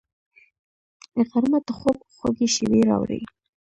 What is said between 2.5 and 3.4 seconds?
شېبې راوړي